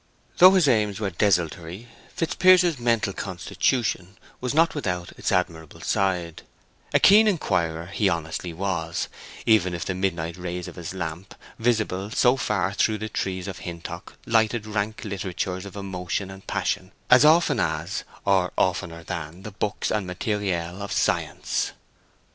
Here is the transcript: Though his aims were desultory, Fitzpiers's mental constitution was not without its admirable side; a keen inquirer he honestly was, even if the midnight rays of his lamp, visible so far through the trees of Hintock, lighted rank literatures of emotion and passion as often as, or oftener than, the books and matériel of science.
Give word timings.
Though 0.39 0.55
his 0.55 0.67
aims 0.67 0.99
were 0.99 1.11
desultory, 1.11 1.87
Fitzpiers's 2.15 2.79
mental 2.79 3.13
constitution 3.13 4.17
was 4.39 4.51
not 4.55 4.73
without 4.73 5.11
its 5.11 5.31
admirable 5.31 5.81
side; 5.81 6.41
a 6.91 6.99
keen 6.99 7.27
inquirer 7.27 7.85
he 7.85 8.09
honestly 8.09 8.51
was, 8.51 9.09
even 9.45 9.75
if 9.75 9.85
the 9.85 9.93
midnight 9.93 10.37
rays 10.37 10.67
of 10.67 10.75
his 10.75 10.95
lamp, 10.95 11.35
visible 11.59 12.09
so 12.09 12.35
far 12.35 12.73
through 12.73 12.97
the 12.97 13.09
trees 13.09 13.47
of 13.47 13.59
Hintock, 13.59 14.17
lighted 14.25 14.65
rank 14.65 15.01
literatures 15.05 15.67
of 15.67 15.75
emotion 15.75 16.31
and 16.31 16.47
passion 16.47 16.91
as 17.11 17.23
often 17.23 17.59
as, 17.59 18.03
or 18.25 18.53
oftener 18.57 19.03
than, 19.03 19.43
the 19.43 19.51
books 19.51 19.91
and 19.91 20.09
matériel 20.09 20.79
of 20.81 20.91
science. 20.91 21.73